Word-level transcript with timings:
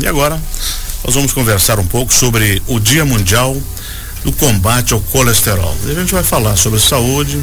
E 0.00 0.06
agora 0.06 0.40
nós 1.04 1.14
vamos 1.14 1.32
conversar 1.32 1.78
um 1.78 1.86
pouco 1.86 2.12
sobre 2.12 2.62
o 2.66 2.78
Dia 2.78 3.04
Mundial 3.04 3.56
do 4.24 4.32
Combate 4.32 4.92
ao 4.92 5.00
Colesterol. 5.00 5.76
A 5.84 5.94
gente 5.94 6.12
vai 6.12 6.22
falar 6.22 6.56
sobre 6.56 6.80
saúde, 6.80 7.40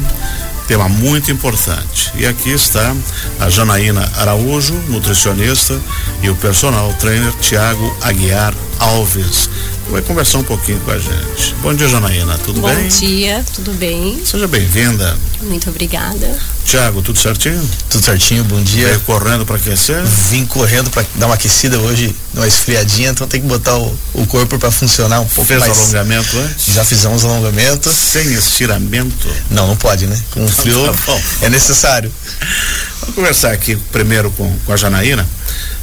tema 0.68 0.88
muito 0.88 1.30
importante. 1.30 2.12
E 2.14 2.26
aqui 2.26 2.50
está 2.50 2.94
a 3.40 3.48
Janaína 3.48 4.08
Araújo, 4.18 4.74
nutricionista, 4.88 5.80
e 6.22 6.28
o 6.28 6.36
personal 6.36 6.92
trainer 6.94 7.32
Tiago 7.40 7.96
Aguiar 8.02 8.54
Alves 8.78 9.48
vai 9.90 10.02
conversar 10.02 10.38
um 10.38 10.44
pouquinho 10.44 10.80
com 10.80 10.90
a 10.90 10.98
gente. 10.98 11.54
Bom 11.62 11.74
dia, 11.74 11.88
Janaína, 11.88 12.38
tudo 12.38 12.60
Bom 12.60 12.68
bem? 12.68 12.82
Bom 12.82 12.88
dia, 12.88 13.44
tudo 13.54 13.72
bem? 13.72 14.22
Seja 14.24 14.48
bem-vinda. 14.48 15.16
Muito 15.42 15.68
obrigada. 15.70 16.36
Tiago, 16.64 17.02
tudo 17.02 17.18
certinho? 17.18 17.62
Tudo 17.90 18.04
certinho, 18.04 18.42
bom 18.44 18.62
dia. 18.62 18.86
Veio 18.86 19.00
correndo 19.00 19.44
para 19.44 19.56
aquecer? 19.56 20.02
Vim 20.04 20.46
correndo 20.46 20.90
para 20.90 21.04
dar 21.16 21.26
uma 21.26 21.34
aquecida 21.34 21.78
hoje, 21.78 22.14
uma 22.34 22.46
esfriadinha, 22.46 23.10
então 23.10 23.26
tem 23.26 23.40
que 23.40 23.46
botar 23.46 23.76
o, 23.76 23.96
o 24.14 24.26
corpo 24.26 24.58
para 24.58 24.70
funcionar 24.70 25.20
um 25.20 25.26
pouco 25.26 25.44
Fez 25.44 25.60
mais. 25.60 25.76
Fez 25.76 25.94
alongamento 25.94 26.38
antes? 26.38 26.74
Já 26.74 26.84
fizemos 26.84 27.24
alongamento. 27.24 27.92
Sem 27.92 28.32
estiramento? 28.32 29.28
Não, 29.50 29.66
não 29.66 29.76
pode, 29.76 30.06
né? 30.06 30.20
Com 30.30 30.44
o 30.44 30.48
frio 30.48 30.82
tá 30.92 31.20
é 31.42 31.48
necessário. 31.48 32.12
Vamos 33.00 33.14
conversar 33.14 33.52
aqui 33.52 33.76
primeiro 33.92 34.30
com, 34.30 34.56
com 34.64 34.72
a 34.72 34.76
Janaína. 34.76 35.26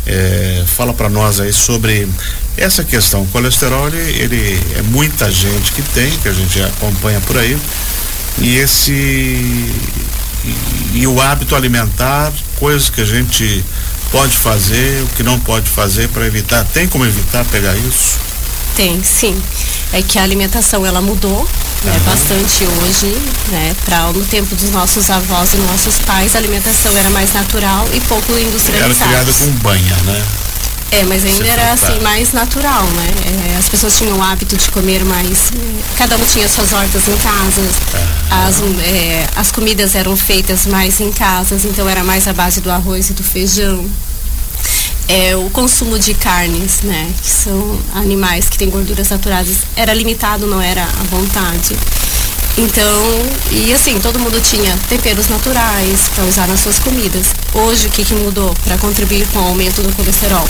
É, 0.06 0.64
fala 0.76 0.94
para 0.94 1.08
nós 1.10 1.40
aí 1.40 1.54
sobre 1.54 2.08
essa 2.62 2.84
questão. 2.84 3.24
O 3.24 3.28
colesterol, 3.28 3.88
ele, 3.88 4.22
ele, 4.22 4.64
é 4.78 4.82
muita 4.84 5.30
gente 5.32 5.72
que 5.72 5.82
tem, 5.82 6.12
que 6.20 6.28
a 6.28 6.34
gente 6.34 6.62
acompanha 6.62 7.20
por 7.22 7.38
aí. 7.38 7.58
E 8.40 8.58
esse. 8.58 8.92
E, 8.94 10.56
e 10.94 11.08
o 11.08 11.22
hábito 11.22 11.56
alimentar, 11.56 12.32
coisas 12.58 12.90
que 12.90 13.02
a 13.02 13.06
gente 13.06 13.64
pode 14.12 14.36
fazer, 14.38 15.04
o 15.04 15.08
que 15.16 15.24
não 15.24 15.40
pode 15.40 15.70
fazer 15.70 16.10
para 16.10 16.26
evitar. 16.26 16.64
Tem 16.66 16.88
como 16.88 17.06
evitar 17.06 17.46
pegar 17.46 17.76
isso? 17.76 18.20
Tem, 18.76 19.04
sim. 19.04 19.42
É 19.94 20.02
que 20.02 20.18
a 20.18 20.24
alimentação 20.24 20.86
ela 20.86 21.02
mudou 21.02 21.48
né, 21.84 22.00
bastante 22.06 22.64
hoje, 22.64 23.18
né? 23.50 23.76
Para 23.86 24.12
no 24.12 24.24
tempo 24.26 24.56
dos 24.56 24.70
nossos 24.72 25.10
avós 25.10 25.54
e 25.54 25.58
nossos 25.58 25.98
pais, 26.00 26.36
a 26.36 26.40
alimentação 26.40 26.96
era 26.98 27.10
mais 27.10 27.34
natural 27.34 27.88
e 27.94 28.00
pouco 28.02 28.38
industrializada. 28.38 29.12
Era 29.12 29.24
criada 29.24 29.34
com 29.34 29.52
banha, 29.60 29.96
né? 30.06 30.26
É, 30.92 31.04
mas 31.06 31.24
ainda 31.24 31.48
era 31.48 31.72
assim 31.72 32.00
mais 32.02 32.34
natural, 32.34 32.84
né? 32.84 33.54
É, 33.54 33.58
as 33.58 33.70
pessoas 33.70 33.98
tinham 33.98 34.18
o 34.18 34.22
hábito 34.22 34.58
de 34.58 34.70
comer 34.72 35.06
mais. 35.06 35.52
Cada 35.98 36.18
um 36.18 36.26
tinha 36.26 36.50
suas 36.50 36.74
hortas 36.74 37.08
em 37.08 37.18
casa. 37.18 37.62
As, 38.30 38.62
é, 38.84 39.28
as 39.36 39.52
comidas 39.52 39.96
eram 39.96 40.16
feitas 40.18 40.66
mais 40.66 41.00
em 41.00 41.12
casas, 41.12 41.64
então 41.64 41.88
era 41.88 42.04
mais 42.04 42.28
a 42.28 42.34
base 42.34 42.60
do 42.60 42.70
arroz 42.70 43.10
e 43.10 43.14
do 43.14 43.24
feijão. 43.24 43.90
É, 45.08 45.36
o 45.36 45.50
consumo 45.50 45.98
de 45.98 46.14
carnes, 46.14 46.82
né, 46.84 47.10
que 47.22 47.30
são 47.30 47.80
animais 47.94 48.48
que 48.48 48.58
têm 48.58 48.70
gorduras 48.70 49.08
saturadas, 49.08 49.58
era 49.76 49.94
limitado, 49.94 50.46
não 50.46 50.62
era 50.62 50.84
à 50.84 51.04
vontade. 51.10 51.76
Então, 52.58 53.02
e 53.50 53.74
assim, 53.74 54.00
todo 54.00 54.20
mundo 54.20 54.40
tinha 54.42 54.78
temperos 54.90 55.30
naturais 55.30 56.10
para 56.14 56.26
usar 56.26 56.48
nas 56.48 56.60
suas 56.60 56.80
comidas. 56.80 57.28
Hoje, 57.54 57.88
o 57.88 57.90
que, 57.90 58.04
que 58.04 58.14
mudou 58.14 58.54
para 58.64 58.78
contribuir 58.78 59.26
com 59.28 59.40
o 59.40 59.48
aumento 59.48 59.82
do 59.82 59.94
colesterol? 59.96 60.48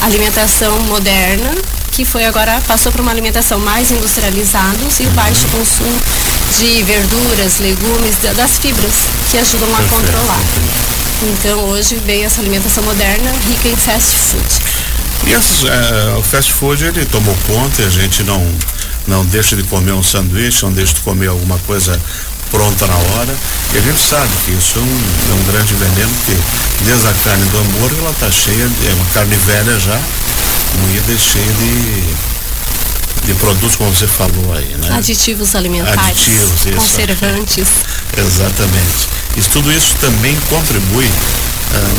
Alimentação 0.00 0.78
moderna, 0.80 1.54
que 1.92 2.04
foi 2.04 2.24
agora, 2.24 2.60
passou 2.66 2.90
para 2.90 3.02
uma 3.02 3.10
alimentação 3.10 3.58
mais 3.58 3.90
industrializada 3.90 4.78
e 4.98 5.06
o 5.06 5.10
baixo 5.10 5.46
consumo 5.48 6.00
de 6.58 6.82
verduras, 6.82 7.58
legumes, 7.58 8.16
das 8.34 8.58
fibras, 8.58 8.94
que 9.30 9.38
ajudam 9.38 9.68
a 9.76 9.82
controlar. 9.82 10.40
Então, 11.22 11.60
hoje 11.66 11.96
vem 12.04 12.24
essa 12.24 12.40
alimentação 12.40 12.82
moderna 12.82 13.30
rica 13.48 13.68
em 13.68 13.76
fast 13.76 14.16
food. 14.16 14.82
E 15.26 15.34
essas, 15.34 15.62
uh, 15.62 16.18
o 16.18 16.22
fast 16.22 16.52
food, 16.52 16.84
ele 16.84 17.04
tomou 17.04 17.36
conta 17.46 17.82
e 17.82 17.84
a 17.86 17.90
gente 17.90 18.24
não 18.24 18.44
não 19.12 19.26
deixa 19.26 19.54
de 19.54 19.62
comer 19.64 19.92
um 19.92 20.02
sanduíche, 20.02 20.62
não 20.62 20.72
deixa 20.72 20.94
de 20.94 21.00
comer 21.00 21.28
alguma 21.28 21.58
coisa 21.60 22.00
pronta 22.50 22.86
na 22.86 22.94
hora. 22.94 23.36
E 23.74 23.78
a 23.78 23.80
gente 23.80 24.00
sabe 24.00 24.30
que 24.44 24.52
isso 24.52 24.78
é 24.78 24.82
um, 24.82 24.84
é 24.84 25.34
um 25.34 25.52
grande 25.52 25.74
veneno, 25.74 26.10
porque 26.16 26.36
desde 26.84 27.06
a 27.06 27.12
carne 27.24 27.44
do 27.50 27.58
hambúrguer 27.58 27.98
ela 27.98 28.10
está 28.10 28.30
cheia, 28.30 28.66
de, 28.68 28.88
é 28.88 28.92
uma 28.94 29.04
carne 29.12 29.36
velha 29.36 29.78
já, 29.78 30.00
moída 30.80 31.12
e 31.12 31.18
cheia 31.18 31.52
de 31.52 32.32
de 33.24 33.34
produtos, 33.34 33.76
como 33.76 33.88
você 33.94 34.06
falou 34.08 34.52
aí, 34.52 34.66
né? 34.82 34.96
Aditivos 34.96 35.54
alimentares. 35.54 36.00
Aditivos, 36.00 36.66
isso. 36.66 36.74
Conservantes. 36.74 37.68
Exatamente. 38.18 39.08
Isso, 39.36 39.48
tudo 39.50 39.70
isso 39.72 39.94
também 40.00 40.36
contribui 40.48 41.08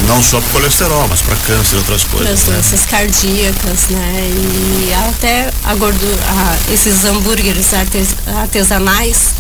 não 0.08 0.22
só 0.22 0.40
para 0.40 0.50
colesterol, 0.52 1.08
mas 1.08 1.22
para 1.22 1.36
câncer 1.38 1.76
e 1.76 1.78
outras 1.80 2.04
coisas. 2.04 2.28
Para 2.28 2.34
as 2.34 2.46
né? 2.46 2.54
doenças 2.54 2.86
cardíacas, 2.86 3.88
né? 3.90 4.30
E 4.30 4.94
até 5.10 5.50
a 5.64 5.76
gordura, 5.76 6.22
a, 6.28 6.74
esses 6.74 7.04
hambúrgueres 7.06 7.74
artes, 7.74 8.16
artesanais, 8.28 9.34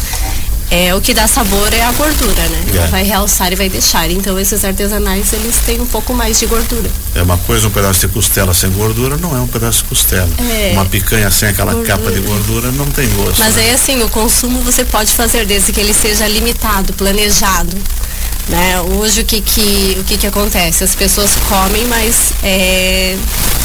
é, 0.71 0.95
o 0.95 0.99
que 0.99 1.13
dá 1.13 1.27
sabor 1.27 1.71
é 1.71 1.83
a 1.83 1.91
gordura, 1.91 2.47
né? 2.49 2.63
É. 2.73 2.87
Vai 2.87 3.03
realçar 3.03 3.53
e 3.53 3.55
vai 3.55 3.69
deixar. 3.69 4.09
Então 4.09 4.39
esses 4.39 4.65
artesanais 4.65 5.31
eles 5.31 5.57
têm 5.65 5.79
um 5.79 5.85
pouco 5.85 6.15
mais 6.15 6.39
de 6.39 6.47
gordura. 6.47 6.89
É 7.13 7.21
uma 7.21 7.37
coisa, 7.37 7.67
um 7.67 7.71
pedaço 7.71 7.99
de 7.99 8.07
costela 8.07 8.55
sem 8.55 8.71
gordura 8.71 9.15
não 9.17 9.37
é 9.37 9.39
um 9.39 9.47
pedaço 9.47 9.83
de 9.83 9.89
costela. 9.89 10.29
É. 10.39 10.71
Uma 10.73 10.85
picanha 10.85 11.29
sem 11.29 11.49
aquela 11.49 11.73
Gordura. 11.73 11.97
capa 11.97 12.11
de 12.11 12.21
gordura 12.21 12.71
não 12.71 12.87
tem 12.87 13.07
gosto. 13.09 13.37
Mas 13.37 13.55
né? 13.55 13.63
aí 13.63 13.71
assim, 13.71 14.01
o 14.01 14.09
consumo 14.09 14.61
você 14.61 14.83
pode 14.83 15.11
fazer 15.11 15.45
desde 15.45 15.71
que 15.71 15.79
ele 15.79 15.93
seja 15.93 16.27
limitado, 16.27 16.91
planejado. 16.93 17.77
Né? 18.49 18.81
Hoje 18.81 19.21
o 19.21 19.25
que 19.25 19.39
que, 19.39 19.97
o 19.99 20.03
que 20.03 20.17
que 20.17 20.27
acontece? 20.27 20.83
As 20.83 20.93
pessoas 20.95 21.31
comem, 21.47 21.85
mas 21.87 22.33
é, 22.43 23.17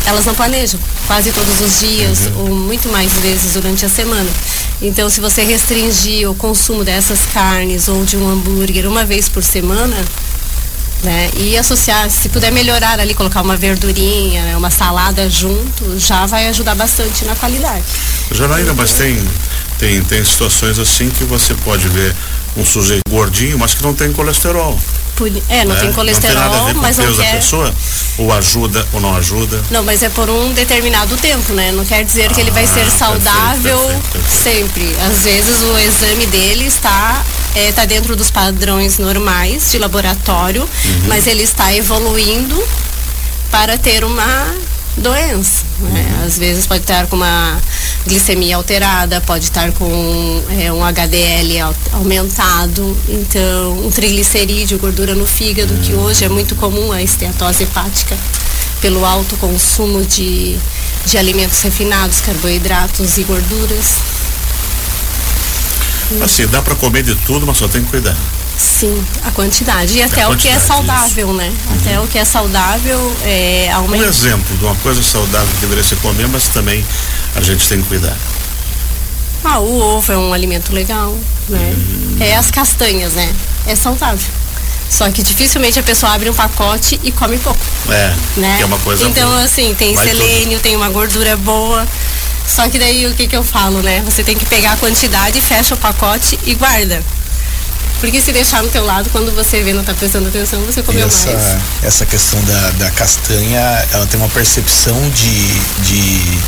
elas 0.06 0.24
não 0.24 0.34
planejam 0.34 0.78
quase 1.06 1.32
todos 1.32 1.60
os 1.60 1.80
dias 1.80 2.26
Uhum. 2.26 2.50
ou 2.50 2.54
muito 2.54 2.88
mais 2.88 3.12
vezes 3.14 3.54
durante 3.54 3.84
a 3.84 3.88
semana. 3.88 4.30
Então 4.80 5.10
se 5.10 5.20
você 5.20 5.42
restringir 5.42 6.30
o 6.30 6.34
consumo 6.34 6.84
dessas 6.84 7.20
carnes 7.34 7.88
ou 7.88 8.04
de 8.04 8.16
um 8.16 8.28
hambúrguer 8.30 8.86
uma 8.86 9.04
vez 9.04 9.28
por 9.28 9.42
semana, 9.42 9.96
né? 11.02 11.30
E 11.36 11.56
associar, 11.56 12.08
se 12.10 12.28
puder 12.28 12.50
melhorar 12.52 12.98
ali, 13.00 13.14
colocar 13.14 13.42
uma 13.42 13.56
verdurinha, 13.56 14.42
né? 14.44 14.56
uma 14.56 14.70
salada 14.70 15.28
junto, 15.28 15.98
já 15.98 16.26
vai 16.26 16.48
ajudar 16.48 16.74
bastante 16.74 17.24
na 17.24 17.34
qualidade. 17.36 17.84
Janaína, 18.32 18.74
mas 18.74 18.92
tem, 18.92 19.16
tem, 19.78 20.02
tem 20.02 20.24
situações 20.24 20.78
assim 20.78 21.08
que 21.10 21.24
você 21.24 21.54
pode 21.54 21.88
ver 21.88 22.14
um 22.58 22.64
sujeito 22.64 23.02
gordinho, 23.10 23.58
mas 23.58 23.74
que 23.74 23.82
não 23.82 23.94
tem 23.94 24.12
colesterol. 24.12 24.78
É, 25.48 25.64
não 25.64 25.74
né? 25.74 25.80
tem 25.80 25.92
colesterol, 25.92 26.36
não 26.36 26.42
tem 26.42 26.50
nada 26.52 26.62
a 26.62 26.66
ver 26.66 26.74
com 26.74 26.80
mas 26.80 26.96
não 26.96 27.04
peso 27.06 27.16
da 27.18 27.24
quer. 27.24 27.36
pessoa, 27.36 27.74
ou 28.18 28.32
ajuda 28.32 28.86
ou 28.92 29.00
não 29.00 29.16
ajuda. 29.16 29.60
Não, 29.68 29.82
mas 29.82 30.02
é 30.04 30.08
por 30.10 30.30
um 30.30 30.52
determinado 30.52 31.16
tempo, 31.16 31.52
né? 31.54 31.72
Não 31.72 31.84
quer 31.84 32.04
dizer 32.04 32.32
que 32.32 32.40
ele 32.40 32.52
vai 32.52 32.62
Ah, 32.62 32.66
ser 32.68 32.74
perfeito, 32.84 32.98
saudável 32.98 33.78
perfeito, 33.78 34.08
perfeito. 34.12 34.42
sempre. 34.44 34.96
Às 35.10 35.24
vezes 35.24 35.60
o 35.62 35.76
exame 35.78 36.24
dele 36.26 36.66
está 36.66 37.24
é, 37.56 37.72
tá 37.72 37.84
dentro 37.84 38.14
dos 38.14 38.30
padrões 38.30 38.98
normais 38.98 39.72
de 39.72 39.78
laboratório, 39.78 40.62
Uhum. 40.62 41.00
mas 41.08 41.26
ele 41.26 41.42
está 41.42 41.74
evoluindo 41.74 42.62
para 43.50 43.76
ter 43.76 44.04
uma 44.04 44.54
doença. 44.96 45.64
Né? 45.80 46.22
Às 46.26 46.38
vezes 46.38 46.66
pode 46.66 46.82
estar 46.82 47.06
com 47.06 47.16
uma 47.16 47.60
glicemia 48.06 48.56
alterada, 48.56 49.20
pode 49.20 49.44
estar 49.44 49.70
com 49.72 50.42
é, 50.58 50.72
um 50.72 50.82
HDL 50.84 51.60
au- 51.60 51.74
aumentado, 51.92 52.96
então 53.08 53.78
um 53.86 53.90
triglicerídeo, 53.90 54.78
gordura 54.78 55.14
no 55.14 55.26
fígado, 55.26 55.74
que 55.82 55.92
Uhum. 55.92 56.02
hoje 56.04 56.24
é 56.24 56.28
muito 56.28 56.54
comum 56.56 56.92
a 56.92 57.02
esteatose 57.02 57.62
hepática 57.64 58.16
pelo 58.80 59.04
alto 59.04 59.36
consumo 59.38 60.04
de, 60.04 60.56
de 61.06 61.18
alimentos 61.18 61.60
refinados, 61.62 62.20
carboidratos 62.20 63.16
e 63.18 63.24
gorduras. 63.24 63.96
Assim, 66.22 66.46
dá 66.46 66.62
para 66.62 66.74
comer 66.74 67.02
de 67.02 67.14
tudo, 67.14 67.46
mas 67.46 67.56
só 67.58 67.68
tem 67.68 67.82
que 67.84 67.90
cuidar. 67.90 68.16
Sim, 68.58 69.04
a 69.24 69.30
quantidade. 69.30 69.96
E 69.98 70.02
até 70.02 70.26
o 70.26 70.36
que 70.36 70.48
é 70.48 70.58
saudável, 70.58 71.32
né? 71.32 71.52
Até 71.80 72.00
o 72.00 72.08
que 72.08 72.18
é 72.18 72.24
saudável 72.24 73.16
é 73.22 73.68
Um 73.72 73.76
aumenta. 73.76 74.06
exemplo 74.06 74.56
de 74.56 74.64
uma 74.64 74.74
coisa 74.76 75.00
saudável 75.02 75.48
que 75.54 75.60
deveria 75.60 75.84
se 75.84 75.94
comer, 75.96 76.26
mas 76.28 76.48
também 76.48 76.84
a 77.36 77.40
gente 77.40 77.66
tem 77.68 77.80
que 77.80 77.88
cuidar. 77.88 78.16
Ah, 79.44 79.60
o 79.60 79.78
ovo 79.80 80.12
é 80.12 80.18
um 80.18 80.32
alimento 80.32 80.72
legal, 80.74 81.16
né? 81.48 81.72
É 82.20 82.34
as 82.36 82.50
castanhas, 82.50 83.12
né? 83.12 83.32
É 83.66 83.76
saudável. 83.76 84.26
Só 84.90 85.08
que 85.10 85.22
dificilmente 85.22 85.78
a 85.78 85.82
pessoa 85.82 86.12
abre 86.14 86.28
um 86.28 86.34
pacote 86.34 86.98
e 87.04 87.12
come 87.12 87.38
pouco, 87.38 87.60
É, 87.90 88.14
né? 88.38 88.58
é 88.60 88.64
uma 88.64 88.78
coisa 88.78 89.04
Então, 89.06 89.28
boa. 89.30 89.42
assim, 89.44 89.74
tem 89.74 89.94
Vai 89.94 90.08
selênio, 90.08 90.58
tem 90.60 90.74
uma 90.74 90.88
gordura 90.88 91.36
boa. 91.36 91.86
Só 92.46 92.68
que 92.68 92.78
daí 92.78 93.06
o 93.06 93.14
que 93.14 93.28
que 93.28 93.36
eu 93.36 93.44
falo, 93.44 93.82
né? 93.82 94.02
Você 94.06 94.24
tem 94.24 94.36
que 94.36 94.46
pegar 94.46 94.72
a 94.72 94.76
quantidade, 94.78 95.40
fecha 95.40 95.74
o 95.74 95.78
pacote 95.78 96.38
e 96.44 96.54
guarda. 96.54 97.04
Porque 98.00 98.20
se 98.20 98.32
deixar 98.32 98.62
no 98.62 98.68
teu 98.68 98.84
lado, 98.84 99.10
quando 99.10 99.34
você 99.34 99.62
vê, 99.62 99.72
não 99.72 99.82
tá 99.82 99.92
prestando 99.92 100.28
atenção, 100.28 100.60
você 100.62 100.82
comeu 100.82 101.06
mais. 101.06 101.26
essa, 101.26 101.60
essa 101.82 102.06
questão 102.06 102.42
da, 102.44 102.70
da 102.72 102.90
castanha, 102.90 103.60
ela 103.92 104.06
tem 104.06 104.20
uma 104.20 104.28
percepção 104.28 104.96
de, 105.10 105.46
de 105.82 106.38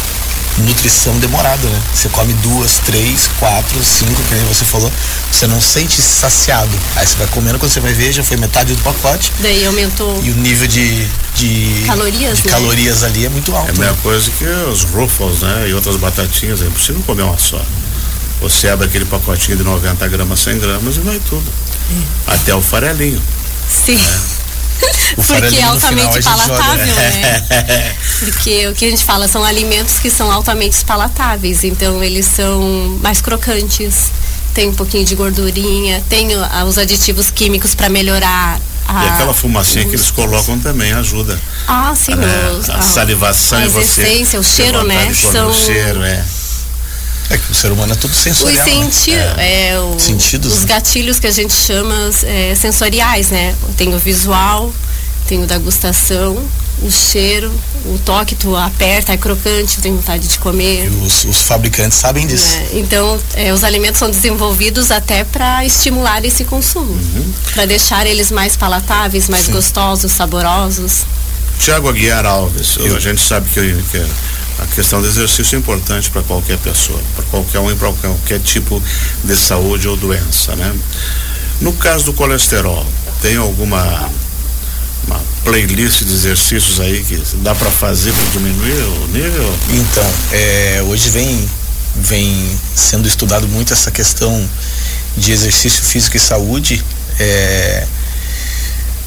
nutrição 0.59 1.19
demorada, 1.19 1.69
né? 1.69 1.83
Você 1.95 2.09
come 2.09 2.33
duas, 2.35 2.79
três, 2.79 3.29
quatro, 3.39 3.83
cinco, 3.83 4.23
que 4.23 4.35
nem 4.35 4.45
você 4.45 4.65
falou, 4.65 4.91
você 5.31 5.47
não 5.47 5.61
sente 5.61 6.01
saciado. 6.01 6.71
Aí 6.97 7.07
você 7.07 7.17
vai 7.17 7.27
comendo, 7.29 7.59
quando 7.59 7.73
você 7.73 7.81
vai 7.81 7.93
ver, 7.93 8.13
já 8.13 8.23
foi 8.23 8.37
metade 8.37 8.75
do 8.75 8.83
pacote. 8.83 9.33
Daí 9.41 9.65
aumentou. 9.67 10.21
E 10.23 10.31
o 10.31 10.37
nível 10.37 10.67
de, 10.67 11.09
de 11.35 11.85
calorias, 11.87 12.39
de 12.39 12.47
né? 12.47 12.51
calorias 12.51 13.03
ali 13.03 13.27
é 13.27 13.29
muito 13.29 13.55
alto. 13.55 13.69
É 13.69 13.71
a 13.71 13.75
mesma 13.75 13.93
né? 13.93 13.99
coisa 14.03 14.31
que 14.31 14.45
os 14.45 14.85
Ruffles, 14.85 15.41
né? 15.41 15.69
E 15.69 15.75
outras 15.75 15.97
batatinhas, 15.97 16.63
é 16.63 16.67
impossível 16.67 17.03
comer 17.03 17.23
uma 17.23 17.39
só. 17.39 17.61
Você 18.41 18.69
abre 18.69 18.87
aquele 18.87 19.05
pacotinho 19.05 19.59
de 19.59 19.65
90 19.65 20.09
gramas, 20.09 20.41
100 20.41 20.59
gramas 20.59 20.97
e 20.97 21.01
vai 21.01 21.21
tudo. 21.29 21.45
Sim. 21.89 22.07
Até 22.27 22.55
o 22.55 22.63
farelinho. 22.63 23.23
Sim. 23.69 23.99
É. 23.99 24.41
Porque 25.15 25.57
é 25.57 25.63
altamente 25.65 26.23
palatável, 26.23 26.87
né? 26.87 27.95
Porque 28.21 28.69
o 28.69 28.75
que 28.75 28.87
a 28.87 28.91
gente 28.91 29.05
fala 29.05 29.29
são 29.29 29.45
alimentos 29.45 29.99
que 29.99 30.11
são 30.11 30.31
altamente 30.31 30.83
palatáveis, 30.85 31.65
então 31.65 32.03
eles 32.03 32.27
são 32.27 32.99
mais 33.03 33.21
crocantes, 33.21 34.11
tem 34.55 34.69
um 34.69 34.75
pouquinho 34.75 35.05
de 35.05 35.15
gordurinha, 35.15 36.03
tem 36.09 36.29
os 36.67 36.79
aditivos 36.79 37.31
químicos 37.31 37.75
para 37.75 37.89
melhorar 37.89 38.59
a, 38.87 39.05
e 39.05 39.09
aquela 39.11 39.33
fumacinha 39.33 39.85
que 39.85 39.91
eles 39.91 40.11
colocam 40.11 40.59
também 40.59 40.93
ajuda. 40.93 41.39
Ah, 41.69 41.95
sim. 41.95 42.15
Né? 42.15 42.27
A, 42.69 42.79
a, 42.79 42.83
salivação 42.83 43.59
a 43.59 43.65
e 43.65 43.69
você. 43.69 44.03
Essência, 44.03 44.41
o 44.41 44.43
cheiro, 44.43 44.83
né? 44.85 45.15
São... 45.15 45.49
O 45.49 45.55
cheiro, 45.55 46.03
é. 46.03 46.25
É 47.31 47.39
que 47.39 47.53
o 47.53 47.55
ser 47.55 47.71
humano 47.71 47.93
é 47.93 47.97
tudo 47.97 48.13
sensorial. 48.13 48.67
Os, 48.67 48.73
senti 48.73 49.13
né? 49.13 49.35
é. 49.39 49.69
É, 49.71 49.81
o, 49.81 49.99
Sentidos. 49.99 50.53
Os 50.53 50.61
né? 50.61 50.67
gatilhos 50.67 51.21
que 51.21 51.29
a 51.29 51.31
gente 51.31 51.53
chama 51.53 52.11
é, 52.25 52.55
sensoriais, 52.57 53.31
né? 53.31 53.55
Tem 53.77 53.95
o 53.95 53.99
visual, 53.99 54.73
tem 55.29 55.41
o 55.43 55.47
da 55.47 55.57
gustação, 55.59 56.45
o 56.83 56.91
cheiro, 56.91 57.53
o 57.85 57.99
toque, 57.99 58.35
tu 58.35 58.57
aperta, 58.57 59.13
é 59.13 59.17
crocante, 59.17 59.77
tu 59.77 59.83
tem 59.83 59.95
vontade 59.95 60.27
de 60.27 60.39
comer. 60.39 60.91
Os, 61.03 61.25
os, 61.25 61.43
fabricantes 61.43 61.99
sabem 61.99 62.27
disso. 62.27 62.57
É, 62.57 62.79
então, 62.79 63.21
é, 63.35 63.53
os 63.53 63.63
alimentos 63.63 63.99
são 63.99 64.11
desenvolvidos 64.11 64.91
até 64.91 65.23
para 65.23 65.65
estimular 65.65 66.25
esse 66.25 66.45
consumo, 66.45 66.93
uhum. 66.93 67.33
para 67.53 67.65
deixar 67.67 68.07
eles 68.07 68.31
mais 68.31 68.57
palatáveis, 68.57 69.29
mais 69.29 69.47
Sim. 69.47 69.53
gostosos, 69.53 70.11
saborosos. 70.11 71.05
Tiago 71.61 71.89
Aguiar 71.89 72.25
Alves, 72.25 72.77
Eu. 72.79 72.97
a 72.97 73.01
gente 73.01 73.21
sabe 73.21 73.49
que, 73.51 73.83
que 73.91 74.07
a 74.63 74.67
questão 74.75 75.01
do 75.01 75.09
exercício 75.09 75.57
é 75.57 75.59
importante 75.59 76.11
para 76.11 76.23
qualquer 76.23 76.59
pessoa, 76.59 77.01
para 77.17 77.25
qualquer 77.27 77.61
um, 77.61 77.75
para 77.77 77.93
qualquer 77.93 78.41
tipo 78.41 78.83
de 79.25 79.37
saúde 79.37 79.89
ou 79.89 79.97
doença, 79.97 80.55
né? 80.55 80.75
No 81.61 81.73
caso 81.73 82.05
do 82.05 82.13
colesterol, 82.13 82.87
tem 83.23 83.37
alguma 83.37 84.11
uma 85.07 85.21
playlist 85.45 86.05
de 86.05 86.13
exercícios 86.13 86.79
aí 86.79 87.03
que 87.03 87.17
dá 87.39 87.55
para 87.55 87.71
fazer 87.71 88.13
para 88.13 88.25
diminuir 88.31 88.83
o 88.83 89.07
nível? 89.09 89.59
Então, 89.71 90.05
é, 90.33 90.85
hoje 90.87 91.09
vem 91.09 91.49
vem 91.97 92.59
sendo 92.75 93.09
estudado 93.09 93.49
muito 93.49 93.73
essa 93.73 93.91
questão 93.91 94.49
de 95.17 95.33
exercício 95.33 95.83
físico 95.83 96.17
e 96.17 96.21
saúde. 96.21 96.85
É, 97.19 97.87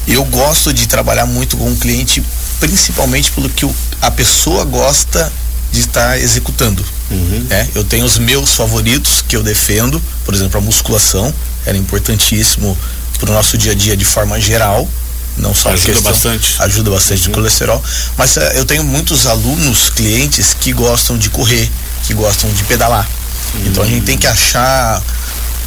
eu 0.06 0.24
gosto 0.24 0.72
de 0.72 0.86
trabalhar 0.86 1.26
muito 1.26 1.56
com 1.56 1.70
o 1.70 1.76
cliente, 1.76 2.22
principalmente 2.60 3.30
pelo 3.30 3.48
que 3.48 3.64
o, 3.64 3.74
a 4.02 4.10
pessoa 4.10 4.64
gosta 4.64 5.32
de 5.74 5.80
estar 5.80 6.18
executando. 6.18 6.84
Uhum. 7.10 7.46
É, 7.50 7.66
eu 7.74 7.82
tenho 7.82 8.04
os 8.04 8.16
meus 8.16 8.54
favoritos 8.54 9.22
que 9.26 9.36
eu 9.36 9.42
defendo, 9.42 10.00
por 10.24 10.32
exemplo, 10.32 10.58
a 10.58 10.60
musculação, 10.60 11.34
era 11.66 11.76
importantíssimo 11.76 12.78
para 13.18 13.30
o 13.30 13.34
nosso 13.34 13.58
dia 13.58 13.72
a 13.72 13.74
dia 13.74 13.96
de 13.96 14.04
forma 14.04 14.40
geral. 14.40 14.88
Não 15.36 15.52
só 15.52 15.70
ajuda 15.70 15.92
questão, 15.92 16.12
bastante. 16.12 16.54
Ajuda 16.60 16.90
bastante 16.92 17.26
uhum. 17.26 17.34
colesterol. 17.34 17.82
Mas 18.16 18.36
uh, 18.36 18.40
eu 18.54 18.64
tenho 18.64 18.84
muitos 18.84 19.26
alunos, 19.26 19.90
clientes, 19.90 20.54
que 20.58 20.72
gostam 20.72 21.18
de 21.18 21.28
correr, 21.28 21.68
que 22.06 22.14
gostam 22.14 22.48
de 22.50 22.62
pedalar. 22.64 23.08
Uhum. 23.54 23.66
Então 23.66 23.82
a 23.82 23.86
gente 23.86 24.04
tem 24.04 24.16
que 24.16 24.28
achar 24.28 25.02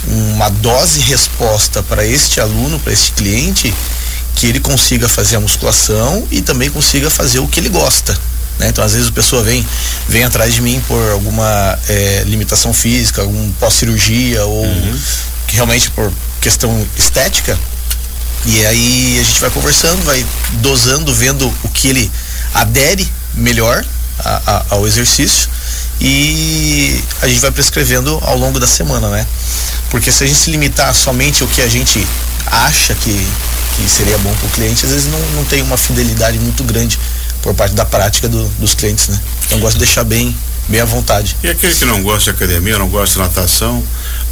uma 0.07 0.47
dose 0.47 1.01
resposta 1.01 1.83
para 1.83 2.05
este 2.05 2.39
aluno, 2.39 2.79
para 2.79 2.93
este 2.93 3.11
cliente, 3.11 3.73
que 4.35 4.47
ele 4.47 4.61
consiga 4.61 5.09
fazer 5.09 5.35
a 5.35 5.41
musculação 5.41 6.25
e 6.31 6.41
também 6.41 6.69
consiga 6.69 7.09
fazer 7.09 7.39
o 7.39 7.47
que 7.47 7.59
ele 7.59 7.69
gosta. 7.69 8.17
Né? 8.59 8.69
Então, 8.69 8.83
às 8.83 8.93
vezes, 8.93 9.09
a 9.09 9.11
pessoa 9.11 9.43
vem, 9.43 9.65
vem 10.07 10.23
atrás 10.23 10.53
de 10.53 10.61
mim 10.61 10.81
por 10.87 11.11
alguma 11.11 11.77
é, 11.87 12.23
limitação 12.25 12.73
física, 12.73 13.21
algum 13.21 13.51
pós-cirurgia 13.53 14.43
ou 14.45 14.65
uhum. 14.65 14.99
realmente 15.47 15.91
por 15.91 16.11
questão 16.41 16.85
estética. 16.97 17.57
E 18.45 18.65
aí 18.65 19.19
a 19.19 19.23
gente 19.23 19.39
vai 19.39 19.49
conversando, 19.49 20.03
vai 20.03 20.25
dosando, 20.61 21.13
vendo 21.13 21.53
o 21.63 21.69
que 21.69 21.89
ele 21.89 22.11
adere 22.53 23.07
melhor 23.33 23.83
a, 24.19 24.41
a, 24.45 24.65
ao 24.69 24.87
exercício 24.87 25.49
e 25.99 27.03
a 27.21 27.27
gente 27.27 27.39
vai 27.39 27.51
prescrevendo 27.51 28.19
ao 28.23 28.37
longo 28.37 28.59
da 28.59 28.67
semana, 28.67 29.09
né? 29.09 29.25
Porque 29.89 30.11
se 30.11 30.23
a 30.23 30.27
gente 30.27 30.39
se 30.39 30.51
limitar 30.51 30.93
somente 30.93 31.43
ao 31.43 31.49
que 31.49 31.61
a 31.61 31.67
gente 31.67 32.05
acha 32.45 32.93
que, 32.95 33.27
que 33.75 33.89
seria 33.89 34.17
bom 34.19 34.33
para 34.35 34.47
o 34.47 34.49
cliente, 34.51 34.85
às 34.85 34.91
vezes 34.91 35.11
não, 35.11 35.19
não 35.35 35.43
tem 35.45 35.61
uma 35.61 35.77
fidelidade 35.77 36.39
muito 36.39 36.63
grande 36.63 36.99
por 37.47 37.55
parte 37.55 37.73
da 37.73 37.85
prática 37.85 38.27
do, 38.27 38.43
dos 38.59 38.73
clientes, 38.73 39.07
né? 39.07 39.17
Então 39.45 39.57
eu 39.57 39.61
gosto 39.61 39.77
de 39.77 39.85
deixar 39.85 40.03
bem, 40.03 40.35
bem 40.67 40.81
à 40.81 40.85
vontade. 40.85 41.37
E 41.41 41.47
aquele 41.47 41.73
que 41.73 41.85
não 41.85 42.03
gosta 42.03 42.25
de 42.25 42.31
academia, 42.31 42.77
não 42.77 42.89
gosta 42.89 43.13
de 43.13 43.19
natação, 43.19 43.81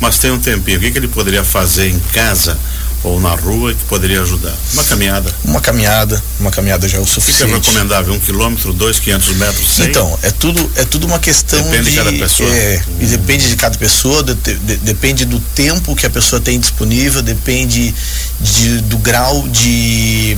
mas 0.02 0.18
tem 0.18 0.32
um 0.32 0.40
tempinho, 0.40 0.80
o 0.80 0.82
que, 0.82 0.92
que 0.92 0.98
ele 0.98 1.08
poderia 1.08 1.42
fazer 1.42 1.88
em 1.88 1.98
casa 2.12 2.58
ou 3.06 3.22
na 3.22 3.34
rua 3.34 3.74
que 3.74 3.86
poderia 3.86 4.22
ajudar? 4.22 4.54
Uma 4.74 4.84
caminhada. 4.84 5.34
Uma 5.46 5.62
caminhada, 5.62 6.24
uma 6.40 6.52
caminhada 6.52 6.90
já 6.90 6.98
é 6.98 7.02
o 7.02 7.06
suficiente. 7.06 7.54
O 7.54 7.62
que 7.62 7.70
é 7.70 7.72
recomendável? 7.72 8.14
Um 8.14 8.20
quilômetro, 8.20 8.74
dois, 8.74 9.00
quinhentos 9.00 9.34
metros, 9.38 9.76
cem? 9.76 9.88
Então, 9.88 10.20
é 10.22 10.32
tudo, 10.32 10.70
é 10.76 10.84
tudo 10.84 11.08
uma 11.08 11.20
questão 11.20 11.62
depende 11.62 11.84
de, 11.84 11.90
de 11.92 11.96
cada 11.96 12.12
pessoa. 12.12 12.50
É, 12.50 12.84
hum. 12.86 12.96
e 13.00 13.06
depende 13.06 13.48
de 13.48 13.56
cada 13.56 13.78
pessoa, 13.78 14.24
de, 14.24 14.34
de, 14.34 14.78
depende 14.78 15.24
do 15.24 15.40
tempo 15.40 15.96
que 15.96 16.06
a 16.06 16.10
pessoa 16.10 16.42
tem 16.42 16.60
disponível, 16.60 17.22
depende 17.22 17.96
de, 18.42 18.82
do 18.82 18.98
grau 18.98 19.48
de 19.48 20.36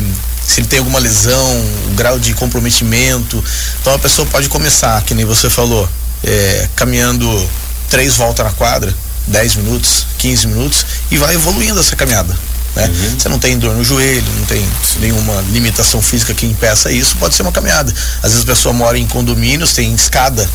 se 0.57 0.61
ele 0.61 0.67
tem 0.67 0.79
alguma 0.79 0.97
lesão, 0.97 1.65
o 1.87 1.93
grau 1.93 2.17
de 2.17 2.33
comprometimento. 2.33 3.43
Então 3.79 3.93
a 3.93 3.99
pessoa 3.99 4.27
pode 4.27 4.49
começar, 4.49 4.99
que 5.03 5.13
nem 5.13 5.23
você 5.23 5.51
falou, 5.51 5.87
é, 6.23 6.67
caminhando 6.75 7.47
três 7.91 8.15
voltas 8.15 8.43
na 8.43 8.51
quadra, 8.51 8.91
10 9.27 9.57
minutos, 9.57 10.07
15 10.17 10.47
minutos, 10.47 10.85
e 11.11 11.17
vai 11.17 11.35
evoluindo 11.35 11.79
essa 11.79 11.95
caminhada. 11.95 12.35
Né? 12.75 12.87
Uhum. 12.87 13.19
Você 13.19 13.29
não 13.29 13.37
tem 13.37 13.59
dor 13.59 13.75
no 13.75 13.83
joelho, 13.83 14.25
não 14.39 14.45
tem 14.45 14.67
nenhuma 14.99 15.43
limitação 15.51 16.01
física 16.01 16.33
que 16.33 16.47
impeça 16.47 16.91
isso, 16.91 17.17
pode 17.17 17.35
ser 17.35 17.43
uma 17.43 17.51
caminhada. 17.51 17.93
Às 18.23 18.31
vezes 18.31 18.41
a 18.43 18.47
pessoa 18.47 18.73
mora 18.73 18.97
em 18.97 19.05
condomínios, 19.05 19.73
tem 19.73 19.93
escada, 19.93 20.49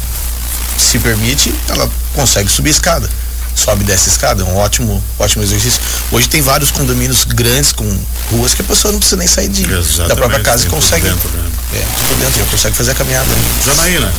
se 0.77 0.99
permite, 0.99 1.55
ela 1.69 1.89
consegue 2.13 2.51
subir 2.51 2.71
a 2.71 2.73
escada 2.73 3.22
sobe 3.55 3.83
e 3.83 3.85
desce 3.85 4.09
a 4.09 4.13
escada, 4.13 4.43
é 4.43 4.45
um 4.45 4.57
ótimo, 4.57 5.03
ótimo 5.19 5.43
exercício. 5.43 5.81
Hoje 6.11 6.29
tem 6.29 6.41
vários 6.41 6.71
condomínios 6.71 7.25
grandes 7.25 7.73
com 7.73 7.85
ruas 8.31 8.55
que 8.55 8.63
a 8.63 8.65
pessoa 8.65 8.93
não 8.93 8.99
precisa 8.99 9.17
nem 9.17 9.29
sair 9.29 9.49
de, 9.49 9.65
da 10.09 10.17
própria 10.17 10.41
casa 10.41 10.67
e 10.67 10.71
consegue. 10.71 11.09
Dentro, 11.09 11.29
né? 11.31 11.51
É, 11.75 11.85
tudo 12.09 12.21
dentro, 12.21 12.39
já 12.39 12.47
consegue 12.47 12.77
fazer 12.77 12.91
a 12.93 12.95
caminhada. 12.95 13.29
Né? 13.29 13.43
Janaína, 13.65 14.13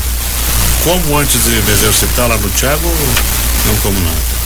como 0.84 1.18
antes 1.18 1.42
de 1.44 1.50
me 1.50 1.72
exercitar 1.72 2.28
lá 2.28 2.38
no 2.38 2.50
Thiago, 2.50 2.92
não 3.66 3.76
como 3.78 4.00
nada. 4.00 4.43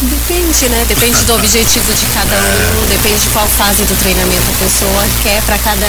Depende, 0.00 0.68
né? 0.68 0.84
Depende 0.86 1.24
do 1.24 1.34
objetivo 1.34 1.92
de 1.92 2.06
cada 2.14 2.36
um, 2.36 2.86
depende 2.86 3.18
de 3.18 3.30
qual 3.30 3.48
fase 3.48 3.82
do 3.82 3.98
treinamento 3.98 4.46
a 4.46 4.62
pessoa 4.62 5.04
quer 5.24 5.42
para 5.42 5.58
cada 5.58 5.88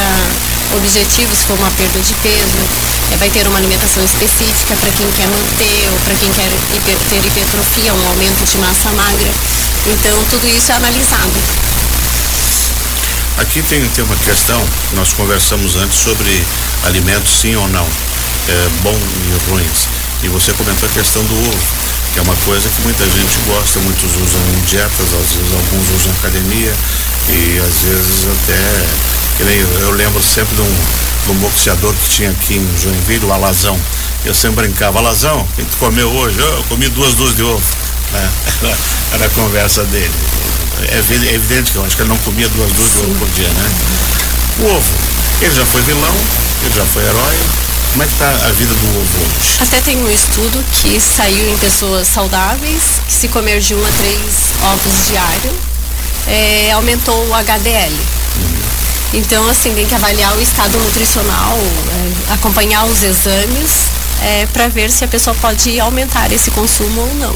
objetivo, 0.75 1.29
se 1.35 1.43
for 1.43 1.53
uma 1.59 1.69
perda 1.77 1.99
de 1.99 2.13
peso, 2.15 2.57
é, 3.13 3.17
vai 3.17 3.29
ter 3.29 3.45
uma 3.45 3.59
alimentação 3.59 4.03
específica 4.03 4.73
para 4.81 4.89
quem 4.93 5.05
quer 5.11 5.27
manter 5.27 5.89
ou 5.91 5.99
para 5.99 6.15
quem 6.15 6.31
quer 6.33 6.49
hiper, 6.73 6.97
ter 7.07 7.23
hipertrofia, 7.23 7.93
um 7.93 8.07
aumento 8.07 8.43
de 8.49 8.57
massa 8.57 8.89
magra. 8.97 9.31
Então 9.85 10.25
tudo 10.31 10.47
isso 10.47 10.71
é 10.71 10.75
analisado. 10.75 11.33
Aqui 13.37 13.61
tem, 13.61 13.87
tem 13.89 14.03
uma 14.03 14.17
questão 14.17 14.59
que 14.89 14.95
nós 14.95 15.13
conversamos 15.13 15.75
antes 15.75 15.99
sobre 15.99 16.43
alimentos 16.83 17.41
sim 17.41 17.55
ou 17.55 17.67
não, 17.69 17.85
é, 17.85 18.69
bom 18.81 18.97
e 18.97 19.51
ruins. 19.51 19.87
E 20.23 20.27
você 20.29 20.51
comentou 20.53 20.89
a 20.89 20.91
questão 20.91 21.23
do 21.23 21.35
ovo 21.35 21.88
é 22.19 22.21
uma 22.21 22.35
coisa 22.43 22.67
que 22.67 22.81
muita 22.81 23.05
gente 23.05 23.39
gosta, 23.47 23.79
muitos 23.79 24.03
usam 24.03 24.41
em 24.53 24.61
dietas, 24.65 25.07
às 25.07 25.35
vezes 25.35 25.53
alguns 25.53 25.89
usam 26.01 26.11
academia 26.19 26.73
e 27.29 27.59
às 27.59 27.81
vezes 27.81 28.27
até 28.27 29.39
eu 29.81 29.91
lembro 29.91 30.21
sempre 30.21 30.53
de 30.53 30.61
um, 30.61 30.75
de 31.25 31.31
um 31.31 31.35
boxeador 31.35 31.93
que 31.93 32.09
tinha 32.09 32.31
aqui 32.31 32.55
em 32.55 32.77
Joinville, 32.77 33.25
o 33.25 33.31
Alazão. 33.31 33.79
Eu 34.25 34.33
sempre 34.33 34.67
brincava, 34.67 34.99
Alazão, 34.99 35.39
o 35.39 35.47
que 35.55 35.63
tu 35.63 35.77
comeu 35.77 36.09
hoje? 36.09 36.37
Eu 36.39 36.63
comi 36.67 36.89
duas 36.89 37.13
dúzias 37.13 37.37
de 37.37 37.43
ovo. 37.43 37.63
Né? 38.09 38.31
Era, 39.13 39.27
a 39.27 39.29
conversa 39.29 39.83
dele. 39.83 40.11
É, 40.81 40.95
é 40.95 41.35
evidente 41.35 41.71
que 41.71 41.77
eu 41.77 41.85
acho 41.85 41.95
que 41.95 42.01
ele 42.01 42.09
não 42.09 42.17
comia 42.17 42.49
duas 42.49 42.71
dúzias 42.71 42.93
de 42.93 43.11
ovo 43.11 43.19
por 43.19 43.29
dia, 43.29 43.47
né? 43.47 43.71
O 44.57 44.65
ovo, 44.65 44.93
ele 45.39 45.53
já 45.53 45.63
foi 45.63 45.83
vilão, 45.83 46.15
ele 46.63 46.73
já 46.73 46.85
foi 46.85 47.03
herói, 47.03 47.37
como 47.91 48.03
é 48.03 48.05
que 48.05 48.13
está 48.13 48.29
a 48.29 48.51
vida 48.51 48.73
do 48.73 48.87
ovo 48.89 49.19
hoje? 49.19 49.57
Até 49.61 49.81
tem 49.81 49.97
um 49.97 50.09
estudo 50.09 50.63
que 50.81 50.99
saiu 50.99 51.49
em 51.49 51.57
pessoas 51.57 52.07
saudáveis, 52.07 53.01
que 53.05 53.13
se 53.13 53.27
comer 53.27 53.59
de 53.59 53.73
um 53.75 53.85
a 53.85 53.89
três 53.97 54.53
ovos 54.63 55.07
diário, 55.07 55.53
é, 56.27 56.71
aumentou 56.71 57.27
o 57.27 57.33
HDL. 57.33 57.95
Então, 59.13 59.49
assim, 59.49 59.73
tem 59.73 59.87
que 59.87 59.95
avaliar 59.95 60.37
o 60.37 60.41
estado 60.41 60.77
nutricional, 60.77 61.57
é, 61.57 62.33
acompanhar 62.33 62.85
os 62.85 63.01
exames 63.01 63.89
é, 64.21 64.45
para 64.53 64.67
ver 64.67 64.91
se 64.91 65.03
a 65.03 65.07
pessoa 65.07 65.35
pode 65.35 65.79
aumentar 65.79 66.31
esse 66.31 66.51
consumo 66.51 67.01
ou 67.01 67.15
não. 67.15 67.35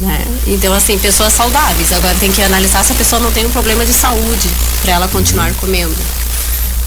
Né? 0.00 0.24
Então, 0.46 0.72
assim, 0.72 0.96
pessoas 0.98 1.32
saudáveis. 1.32 1.92
Agora 1.92 2.14
tem 2.20 2.30
que 2.30 2.42
analisar 2.42 2.84
se 2.84 2.92
a 2.92 2.94
pessoa 2.94 3.20
não 3.20 3.32
tem 3.32 3.44
um 3.46 3.50
problema 3.50 3.84
de 3.84 3.92
saúde 3.92 4.48
para 4.82 4.92
ela 4.92 5.08
continuar 5.08 5.52
comendo. 5.54 5.96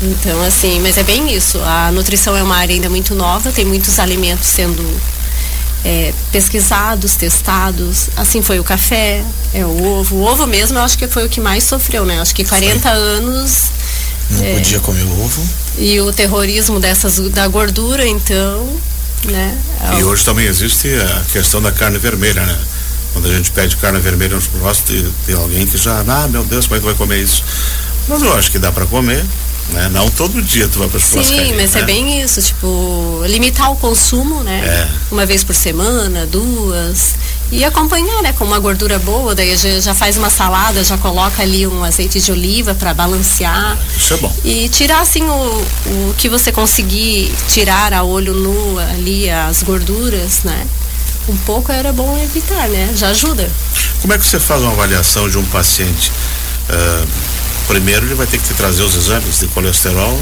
Então, 0.05 0.41
assim, 0.43 0.79
mas 0.79 0.97
é 0.97 1.03
bem 1.03 1.33
isso. 1.33 1.59
A 1.62 1.91
nutrição 1.91 2.35
é 2.38 2.43
uma 2.43 2.55
área 2.55 2.74
ainda 2.74 2.89
muito 2.89 3.15
nova, 3.15 3.51
tem 3.51 3.65
muitos 3.65 3.97
alimentos 4.00 4.47
sendo 4.47 4.83
é, 5.83 6.13
pesquisados, 6.31 7.15
testados. 7.15 8.09
Assim 8.15 8.41
foi 8.41 8.59
o 8.59 8.63
café, 8.63 9.24
é 9.53 9.65
o 9.65 9.83
ovo. 9.83 10.17
O 10.17 10.21
ovo 10.24 10.45
mesmo 10.45 10.77
eu 10.77 10.83
acho 10.83 10.97
que 10.97 11.07
foi 11.07 11.25
o 11.25 11.29
que 11.29 11.41
mais 11.41 11.63
sofreu, 11.63 12.05
né? 12.05 12.21
Acho 12.21 12.35
que 12.35 12.43
40 12.43 12.79
foi. 12.79 12.91
anos. 12.91 13.71
Não 14.29 14.43
é, 14.43 14.53
podia 14.55 14.79
comer 14.79 15.03
ovo. 15.03 15.47
E 15.77 16.00
o 16.01 16.12
terrorismo 16.12 16.79
dessas 16.79 17.19
da 17.29 17.47
gordura, 17.47 18.07
então, 18.07 18.67
né? 19.25 19.57
E 20.00 20.03
hoje 20.03 20.24
também 20.24 20.45
existe 20.45 20.88
a 20.95 21.24
questão 21.31 21.62
da 21.62 21.71
carne 21.71 21.97
vermelha, 21.97 22.45
né? 22.45 22.57
Quando 23.13 23.29
a 23.29 23.33
gente 23.33 23.51
pede 23.51 23.77
carne 23.77 24.00
vermelha 24.00 24.35
nos 24.35 24.47
próximos, 24.47 25.13
tem 25.25 25.35
alguém 25.35 25.65
que 25.65 25.77
já, 25.77 26.03
ah, 26.05 26.27
meu 26.27 26.43
Deus, 26.43 26.67
como 26.67 26.77
é 26.77 26.79
que 26.79 26.85
vai 26.85 26.95
comer 26.95 27.24
isso? 27.24 27.43
Mas 28.07 28.21
eu 28.21 28.33
acho 28.35 28.51
que 28.51 28.59
dá 28.59 28.71
para 28.71 28.85
comer, 28.85 29.24
né? 29.69 29.89
Não 29.89 30.10
todo 30.10 30.41
dia 30.41 30.67
tu 30.67 30.79
vai 30.79 30.88
para 30.88 31.00
Sim, 31.00 31.53
mas 31.55 31.75
é 31.75 31.79
né? 31.79 31.81
é 31.81 31.86
bem 31.86 32.22
isso, 32.22 32.41
tipo, 32.41 33.22
limitar 33.27 33.72
o 33.72 33.75
consumo, 33.75 34.43
né? 34.43 34.62
É. 34.65 34.88
Uma 35.12 35.25
vez 35.25 35.43
por 35.43 35.55
semana, 35.55 36.25
duas. 36.25 37.15
E 37.51 37.63
acompanhar, 37.63 38.22
né? 38.22 38.34
Com 38.34 38.45
uma 38.45 38.60
gordura 38.60 39.00
boa, 39.00 39.34
daí 39.34 39.55
já, 39.57 39.79
já 39.79 39.95
faz 39.95 40.17
uma 40.17 40.29
salada, 40.29 40.84
já 40.84 40.98
coloca 40.98 41.41
ali 41.41 41.65
um 41.67 41.84
azeite 41.84 42.19
de 42.19 42.31
oliva 42.31 42.75
para 42.75 42.93
balancear. 42.93 43.77
Isso 43.98 44.13
é 44.13 44.17
bom. 44.17 44.36
E 44.43 44.69
tirar 44.69 45.01
assim 45.01 45.24
o, 45.24 45.65
o 45.86 46.15
que 46.17 46.29
você 46.29 46.51
conseguir 46.51 47.34
tirar 47.48 47.93
a 47.93 48.03
olho 48.03 48.34
nu 48.34 48.79
ali 48.79 49.29
as 49.29 49.63
gorduras, 49.63 50.43
né? 50.43 50.65
um 51.27 51.38
pouco 51.38 51.72
era 51.72 51.91
bom 51.91 52.17
evitar, 52.24 52.67
né? 52.69 52.91
Já 52.95 53.10
ajuda. 53.10 53.50
Como 54.01 54.13
é 54.13 54.17
que 54.17 54.25
você 54.25 54.39
faz 54.39 54.62
uma 54.62 54.72
avaliação 54.72 55.27
de 55.27 55.38
um 55.38 55.45
paciente? 55.45 56.12
Uh, 56.69 57.07
primeiro 57.67 58.05
ele 58.05 58.15
vai 58.15 58.27
ter 58.27 58.38
que 58.38 58.48
te 58.48 58.53
trazer 58.53 58.84
os 58.84 58.95
exames 58.95 59.39
de 59.39 59.48
colesterol 59.48 60.19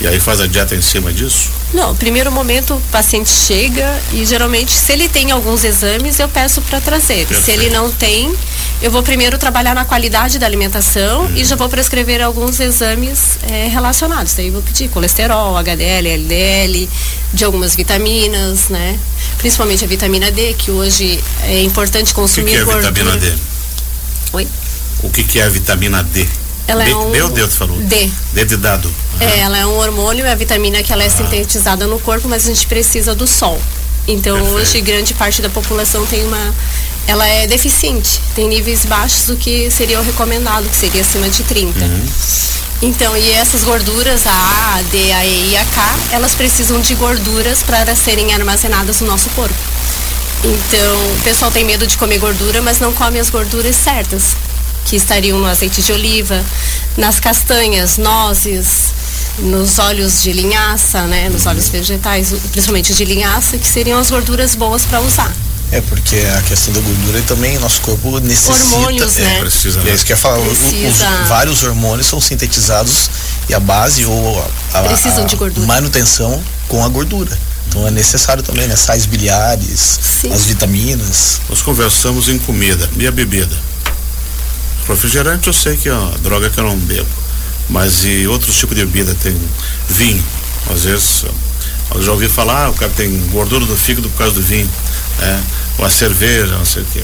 e 0.00 0.06
aí 0.06 0.18
faz 0.18 0.40
a 0.40 0.46
dieta 0.46 0.74
em 0.74 0.80
cima 0.80 1.12
disso? 1.12 1.50
Não, 1.74 1.94
primeiro 1.94 2.32
momento 2.32 2.74
o 2.74 2.80
paciente 2.90 3.28
chega 3.28 4.00
e 4.14 4.24
geralmente 4.24 4.72
se 4.72 4.92
ele 4.92 5.08
tem 5.08 5.30
alguns 5.30 5.62
exames 5.62 6.18
eu 6.18 6.28
peço 6.28 6.62
para 6.62 6.80
trazer. 6.80 7.26
Perfeito. 7.26 7.44
Se 7.44 7.50
ele 7.50 7.68
não 7.68 7.92
tem, 7.92 8.34
eu 8.80 8.90
vou 8.90 9.02
primeiro 9.02 9.36
trabalhar 9.36 9.74
na 9.74 9.84
qualidade 9.84 10.38
da 10.38 10.46
alimentação 10.46 11.26
hum. 11.26 11.32
e 11.36 11.44
já 11.44 11.54
vou 11.54 11.68
prescrever 11.68 12.22
alguns 12.22 12.60
exames 12.60 13.38
é, 13.42 13.68
relacionados. 13.68 14.32
Daí 14.32 14.48
vou 14.50 14.62
pedir 14.62 14.88
colesterol, 14.88 15.54
HDL, 15.58 16.08
LDL, 16.08 16.88
de 17.34 17.44
algumas 17.44 17.76
vitaminas, 17.76 18.70
né? 18.70 18.98
Principalmente 19.36 19.84
a 19.84 19.86
vitamina 19.86 20.30
D, 20.30 20.54
que 20.54 20.70
hoje 20.70 21.22
é 21.42 21.62
importante 21.62 22.14
consumir. 22.14 22.62
O 22.62 22.64
que, 22.64 22.64
que 22.64 22.70
é 22.70 22.74
a 22.74 22.78
vitamina 22.78 23.16
D? 23.18 23.34
Oi? 24.32 24.48
O 25.02 25.10
que, 25.10 25.24
que 25.24 25.40
é 25.40 25.44
a 25.44 25.48
vitamina 25.50 26.02
D? 26.02 26.26
Ela 26.70 26.84
D, 26.84 26.90
é 26.90 26.96
um... 26.96 27.10
Meu 27.10 27.28
Deus, 27.28 27.56
falou. 27.56 27.76
D. 27.78 28.10
D 28.32 28.44
de 28.44 28.56
dado. 28.56 28.86
Uhum. 28.88 29.28
É, 29.28 29.40
ela 29.40 29.58
é 29.58 29.66
um 29.66 29.76
hormônio, 29.76 30.24
é 30.24 30.32
a 30.32 30.34
vitamina 30.34 30.82
que 30.82 30.92
ela 30.92 31.02
é 31.02 31.06
ah. 31.06 31.10
sintetizada 31.10 31.86
no 31.86 31.98
corpo, 31.98 32.28
mas 32.28 32.44
a 32.44 32.48
gente 32.48 32.66
precisa 32.66 33.14
do 33.14 33.26
sol. 33.26 33.60
Então 34.08 34.36
Perfeito. 34.36 34.56
hoje 34.56 34.80
grande 34.80 35.14
parte 35.14 35.42
da 35.42 35.50
população 35.50 36.04
tem 36.06 36.24
uma 36.24 36.54
ela 37.06 37.26
é 37.26 37.46
deficiente, 37.46 38.20
tem 38.34 38.48
níveis 38.48 38.84
baixos 38.84 39.26
do 39.26 39.36
que 39.36 39.70
seria 39.70 39.98
o 39.98 40.02
recomendado, 40.02 40.68
que 40.68 40.76
seria 40.76 41.00
acima 41.00 41.28
de 41.28 41.42
30. 41.42 41.84
Uhum. 41.84 42.06
Então, 42.82 43.16
e 43.16 43.32
essas 43.32 43.64
gorduras, 43.64 44.26
a 44.26 44.32
A, 44.32 44.74
a 44.76 44.82
D, 44.82 45.12
a 45.12 45.26
E 45.26 45.50
e 45.50 45.56
a 45.56 45.64
K, 45.64 45.98
elas 46.12 46.34
precisam 46.34 46.80
de 46.80 46.94
gorduras 46.94 47.62
para 47.62 47.94
serem 47.96 48.32
armazenadas 48.32 49.00
no 49.00 49.08
nosso 49.08 49.28
corpo. 49.30 49.54
Então, 50.44 51.12
o 51.12 51.20
pessoal 51.22 51.50
tem 51.50 51.64
medo 51.64 51.86
de 51.86 51.98
comer 51.98 52.18
gordura, 52.18 52.62
mas 52.62 52.78
não 52.78 52.92
come 52.92 53.18
as 53.18 53.28
gorduras 53.28 53.76
certas, 53.76 54.34
que 54.84 54.96
estariam 54.96 55.38
no 55.38 55.46
azeite 55.46 55.82
de 55.82 55.92
oliva, 55.92 56.42
nas 56.96 57.20
castanhas, 57.20 57.96
nozes, 57.96 58.92
nos 59.38 59.78
óleos 59.78 60.22
de 60.22 60.32
linhaça, 60.32 61.02
né, 61.06 61.28
nos 61.28 61.46
óleos 61.46 61.68
vegetais, 61.68 62.32
principalmente 62.50 62.94
de 62.94 63.04
linhaça, 63.04 63.56
que 63.58 63.66
seriam 63.66 63.98
as 63.98 64.10
gorduras 64.10 64.54
boas 64.54 64.84
para 64.84 65.00
usar. 65.00 65.32
É, 65.72 65.80
porque 65.82 66.16
a 66.36 66.42
questão 66.42 66.74
da 66.74 66.80
gordura 66.80 67.22
também 67.22 67.56
nosso 67.58 67.80
corpo 67.82 68.18
necessita. 68.18 68.74
Hormônios, 68.74 69.18
é, 69.18 69.22
né? 69.22 69.40
Precisa, 69.40 69.80
né? 69.80 69.90
É 69.90 69.94
isso 69.94 70.04
que 70.04 70.12
eu 70.12 70.16
ia 70.16 70.20
falar. 70.20 70.38
Os, 70.38 71.28
vários 71.28 71.62
hormônios 71.62 72.08
são 72.08 72.20
sintetizados 72.20 73.08
e 73.48 73.54
a 73.54 73.60
base 73.60 74.04
ou 74.04 74.50
a, 74.74 74.80
a, 74.80 74.82
Precisam 74.82 75.24
de 75.24 75.36
gordura. 75.36 75.66
manutenção 75.66 76.42
com 76.66 76.84
a 76.84 76.88
gordura. 76.88 77.38
Então 77.68 77.86
é 77.86 77.90
necessário 77.92 78.42
também, 78.42 78.66
né? 78.66 78.74
Sais 78.74 79.06
biliares, 79.06 80.00
Sim. 80.20 80.32
as 80.32 80.42
vitaminas. 80.42 81.40
Nós 81.48 81.62
conversamos 81.62 82.28
em 82.28 82.36
comida 82.38 82.90
e 82.98 83.06
a 83.06 83.12
bebida. 83.12 83.56
Refrigerante 84.88 85.46
eu 85.46 85.52
sei 85.52 85.76
que 85.76 85.88
é 85.88 85.94
uma 85.94 86.18
droga 86.18 86.50
que 86.50 86.58
eu 86.58 86.64
não 86.64 86.76
bebo. 86.76 87.08
Mas 87.68 88.04
e 88.04 88.26
outros 88.26 88.56
tipos 88.56 88.76
de 88.76 88.84
bebida? 88.84 89.14
Tem 89.14 89.36
vinho. 89.88 90.24
Às 90.70 90.84
vezes, 90.84 91.24
eu 91.94 92.02
já 92.02 92.12
ouvi 92.12 92.28
falar, 92.28 92.70
o 92.70 92.74
cara 92.74 92.90
tem 92.96 93.16
gordura 93.28 93.64
do 93.64 93.76
fígado 93.76 94.08
por 94.10 94.18
causa 94.18 94.34
do 94.34 94.42
vinho 94.42 94.68
né? 95.18 95.42
ou 95.78 95.84
a 95.84 95.90
cerveja, 95.90 96.56
não 96.56 96.64
sei 96.64 96.82
o 96.82 96.86
quê. 96.86 97.02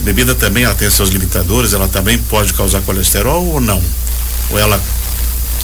Bebida 0.00 0.34
também, 0.34 0.64
ela 0.64 0.74
tem 0.74 0.90
seus 0.90 1.10
limitadores, 1.10 1.72
ela 1.72 1.88
também 1.88 2.18
pode 2.18 2.52
causar 2.52 2.80
colesterol 2.82 3.46
ou 3.46 3.60
não? 3.60 3.82
Ou 4.50 4.58
ela 4.58 4.80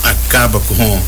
acaba 0.03 0.59
com 0.61 1.03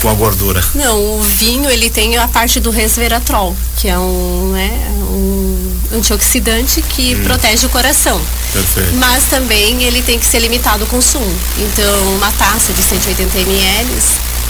com 0.00 0.08
a 0.08 0.14
gordura? 0.14 0.62
Não, 0.74 1.18
o 1.18 1.22
vinho 1.22 1.68
ele 1.70 1.90
tem 1.90 2.16
a 2.16 2.28
parte 2.28 2.60
do 2.60 2.70
resveratrol, 2.70 3.56
que 3.76 3.88
é 3.88 3.98
um, 3.98 4.52
né, 4.52 4.70
um 5.10 5.96
antioxidante 5.96 6.82
que 6.82 7.14
hum. 7.14 7.24
protege 7.24 7.66
o 7.66 7.70
coração. 7.70 8.20
Perfeito. 8.52 8.94
Mas 8.96 9.24
também 9.24 9.82
ele 9.82 10.02
tem 10.02 10.18
que 10.18 10.26
ser 10.26 10.38
limitado 10.38 10.84
o 10.84 10.86
consumo. 10.86 11.34
Então, 11.58 12.14
uma 12.14 12.30
taça 12.32 12.72
de 12.72 12.82
180 12.82 13.38
ml 13.38 14.02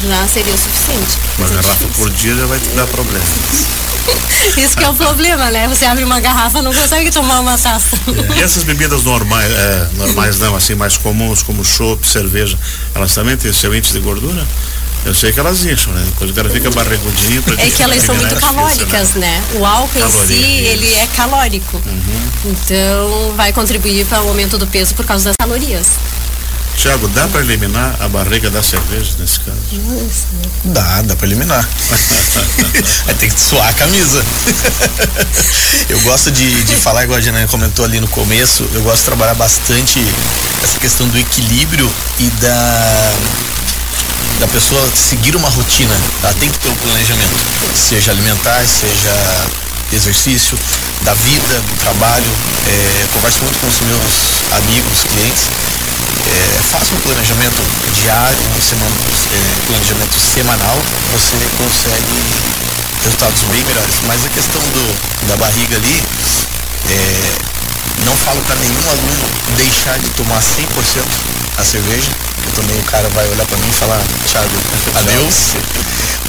já 0.03 0.27
seria 0.29 0.55
o 0.55 0.59
suficiente. 0.59 1.19
Uma 1.39 1.49
garrafa 1.49 1.87
por 1.97 2.11
dia 2.11 2.35
já 2.35 2.47
vai 2.47 2.59
te 2.59 2.69
dar 2.69 2.87
problema. 2.87 3.25
Isso 4.57 4.77
que 4.77 4.85
é 4.85 4.89
o 4.89 4.95
problema, 4.95 5.51
né? 5.51 5.67
Você 5.69 5.85
abre 5.85 6.05
uma 6.05 6.21
garrafa 6.21 6.63
não 6.63 6.73
consegue 6.73 7.11
tomar 7.11 7.41
uma 7.41 7.59
taça. 7.59 7.97
É. 8.07 8.39
E 8.39 8.43
essas 8.43 8.63
bebidas 8.63 9.03
normais, 9.03 9.51
é, 9.51 9.89
normais 9.95 10.39
não, 10.39 10.55
assim, 10.55 10.75
mais 10.75 10.97
comuns, 10.97 11.43
como 11.43 11.65
chopp, 11.65 12.07
cerveja, 12.07 12.57
elas 12.95 13.13
também 13.13 13.37
têm 13.37 13.53
seu 13.53 13.75
índice 13.75 13.95
de 13.95 14.01
gordura? 14.01 14.47
Eu 15.07 15.15
sei 15.15 15.33
que 15.33 15.39
elas 15.39 15.65
incham, 15.65 15.93
né? 15.93 16.03
Depois 16.05 16.33
o 16.33 16.35
cara 16.35 16.51
fica 16.51 16.69
barrigudinho. 16.71 17.41
É 17.59 17.71
que 17.71 17.81
elas 17.81 18.03
são 18.03 18.13
muito 18.17 18.35
calóricas, 18.35 19.15
né? 19.15 19.39
né? 19.39 19.45
O 19.55 19.65
álcool 19.65 20.01
Caloria, 20.01 20.37
em 20.37 20.41
si, 20.41 20.63
isso. 20.63 20.73
ele 20.73 20.95
é 20.95 21.07
calórico. 21.07 21.77
Uhum. 21.77 22.31
Então, 22.47 23.33
vai 23.37 23.53
contribuir 23.53 24.05
para 24.07 24.21
o 24.25 24.29
aumento 24.29 24.59
do 24.59 24.67
peso 24.67 24.97
por 24.97 25.07
causa 25.07 25.27
das 25.27 25.37
calorias. 25.39 25.87
Tiago, 26.77 27.07
dá 27.09 27.27
para 27.29 27.41
eliminar 27.41 27.97
a 28.01 28.09
barriga 28.09 28.51
da 28.51 28.63
cerveja 28.65 29.13
nesse 29.19 29.41
caso? 29.41 29.59
Dá, 30.65 31.03
dá 31.03 31.15
para 31.15 31.27
eliminar. 31.27 31.67
Aí 33.07 33.15
tem 33.15 33.31
que 33.31 33.41
suar 33.41 33.69
a 33.69 33.73
camisa. 33.73 34.23
eu 35.89 36.01
gosto 36.01 36.33
de, 36.33 36.65
de 36.65 36.75
falar, 36.75 37.05
igual 37.05 37.19
a 37.19 37.23
Janaina 37.23 37.49
comentou 37.49 37.85
ali 37.85 38.01
no 38.01 38.09
começo, 38.09 38.69
eu 38.75 38.83
gosto 38.83 38.99
de 38.99 39.05
trabalhar 39.05 39.35
bastante 39.35 40.05
essa 40.63 40.79
questão 40.79 41.09
do 41.09 41.17
equilíbrio 41.17 41.91
e 42.19 42.29
da 42.41 43.13
da 44.41 44.49
pessoa 44.49 44.91
seguir 44.95 45.35
uma 45.37 45.49
rotina, 45.49 45.95
ela 46.23 46.35
tem 46.35 46.51
que 46.51 46.59
ter 46.59 46.69
um 46.69 46.75
planejamento, 46.77 47.37
seja 47.75 48.11
alimentar, 48.11 48.65
seja 48.67 49.47
exercício, 49.93 50.59
da 51.03 51.15
vida, 51.15 51.61
do 51.61 51.79
trabalho. 51.79 52.31
É, 52.67 53.07
converso 53.13 53.43
muito 53.43 53.59
com 53.61 53.69
os 53.69 53.81
meus 53.81 54.13
amigos, 54.53 55.05
clientes 55.05 55.45
é, 56.27 56.63
faça 56.71 56.95
um 56.95 57.01
planejamento 57.01 57.63
diário, 57.95 58.39
um 58.57 58.61
semana, 58.61 58.95
é, 59.33 59.67
planejamento 59.67 60.17
semanal, 60.19 60.79
você 61.13 61.37
consegue 61.57 62.19
resultados 63.05 63.43
bem 63.51 63.65
melhores. 63.65 63.95
Mas 64.07 64.25
a 64.25 64.29
questão 64.29 64.61
do, 64.61 65.29
da 65.29 65.37
barriga 65.37 65.77
ali, 65.77 66.03
é, 66.91 67.33
não 68.05 68.17
falo 68.17 68.41
para 68.43 68.57
nenhum 68.57 68.91
aluno 68.91 69.25
deixar 69.57 69.99
de 69.99 70.09
tomar 70.11 70.41
100% 70.41 71.05
a 71.59 71.65
cerveja. 71.65 72.11
Também 72.55 72.79
o 72.79 72.83
cara 72.85 73.09
vai 73.11 73.29
olhar 73.29 73.47
para 73.47 73.57
mim 73.59 73.69
e 73.69 73.73
falar, 73.73 74.01
Thiago, 74.31 74.51
adeus. 74.95 75.57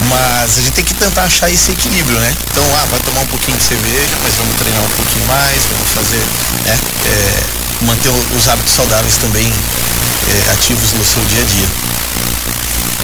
Mas 0.09 0.57
a 0.57 0.61
gente 0.61 0.73
tem 0.73 0.85
que 0.85 0.93
tentar 0.93 1.23
achar 1.23 1.49
esse 1.49 1.71
equilíbrio, 1.71 2.19
né? 2.19 2.35
Então, 2.51 2.63
ah, 2.75 2.85
vai 2.91 2.99
tomar 2.99 3.21
um 3.21 3.27
pouquinho 3.27 3.57
de 3.57 3.63
cerveja, 3.63 4.15
mas 4.23 4.35
vamos 4.35 4.55
treinar 4.57 4.83
um 4.83 4.89
pouquinho 4.89 5.25
mais, 5.25 5.63
vamos 5.71 5.89
fazer, 5.89 6.23
né? 6.65 6.79
É, 7.05 7.85
manter 7.85 8.09
os 8.09 8.47
hábitos 8.47 8.73
saudáveis 8.73 9.17
também 9.17 9.47
é, 9.47 10.51
ativos 10.51 10.93
no 10.93 11.05
seu 11.05 11.23
dia 11.25 11.41
a 11.41 11.45
dia. 11.45 11.67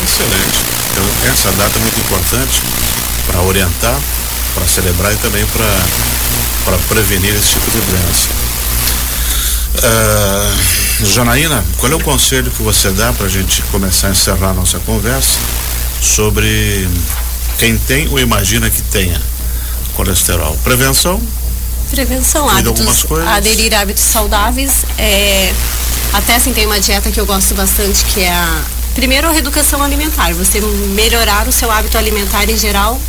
Excelente. 0.04 0.60
Então, 0.92 1.32
essa 1.32 1.52
data 1.54 1.78
é 1.78 1.82
muito 1.82 2.00
importante 2.00 2.62
para 3.26 3.42
orientar, 3.42 4.00
para 4.54 4.68
celebrar 4.68 5.14
e 5.14 5.18
também 5.18 5.46
para 5.48 6.78
prevenir 6.90 7.34
esse 7.34 7.50
tipo 7.50 7.72
de 7.72 7.80
doença. 7.80 8.43
Uh, 9.76 11.06
Janaína, 11.06 11.64
qual 11.78 11.92
é 11.92 11.96
o 11.96 12.00
conselho 12.00 12.52
que 12.52 12.62
você 12.62 12.92
dá 12.92 13.12
para 13.12 13.26
a 13.26 13.30
gente 13.30 13.62
começar 13.64 14.08
a 14.08 14.12
encerrar 14.12 14.50
a 14.50 14.54
nossa 14.54 14.80
conversa 14.80 15.40
sobre 16.02 16.88
quem 17.58 17.78
tem 17.78 18.08
ou 18.10 18.20
imagina 18.20 18.70
que 18.70 18.82
tenha 18.84 19.20
colesterol? 19.96 20.56
Prevenção? 20.64 21.22
Prevenção, 21.90 22.50
hábitos, 22.50 23.06
aderir 23.28 23.74
a 23.74 23.82
hábitos 23.82 24.04
saudáveis. 24.04 24.86
É, 24.98 25.54
até 26.14 26.36
assim 26.36 26.54
tem 26.54 26.66
uma 26.66 26.80
dieta 26.80 27.12
que 27.12 27.20
eu 27.20 27.26
gosto 27.26 27.54
bastante 27.56 28.06
que 28.06 28.22
é 28.22 28.32
a 28.32 28.62
primeiro 28.94 29.28
a 29.28 29.32
reeducação 29.32 29.82
alimentar, 29.82 30.34
você 30.34 30.62
melhorar 30.96 31.48
o 31.48 31.52
seu 31.52 31.70
hábito 31.72 31.98
alimentar 31.98 32.50
em 32.50 32.58
geral, 32.58 33.00